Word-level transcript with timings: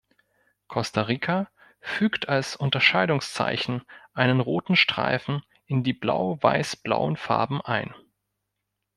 Costa 0.67 1.03
Rica 1.03 1.47
fügt 1.79 2.27
als 2.27 2.55
Unterscheidungszeichen 2.55 3.83
einen 4.13 4.39
roten 4.39 4.75
Streifen 4.75 5.43
in 5.67 5.83
die 5.83 5.93
blau-weiß-blauen 5.93 7.17
Farben 7.17 7.61
ein. 7.61 7.93